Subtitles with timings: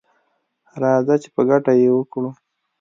[0.81, 2.29] راځه چي په ګډه یې وکړو